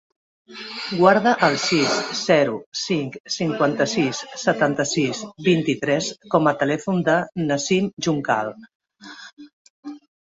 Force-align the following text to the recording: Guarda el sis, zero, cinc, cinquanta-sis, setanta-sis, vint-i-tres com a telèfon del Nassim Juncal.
Guarda 0.99 1.33
el 1.47 1.57
sis, 1.63 1.97
zero, 2.19 2.55
cinc, 2.83 3.17
cinquanta-sis, 3.35 4.21
setanta-sis, 4.45 5.21
vint-i-tres 5.49 6.09
com 6.35 6.51
a 6.53 6.55
telèfon 6.63 7.05
del 7.11 7.47
Nassim 7.53 7.91
Juncal. 8.09 8.53